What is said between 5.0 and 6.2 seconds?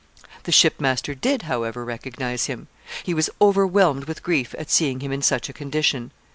him in such a condition.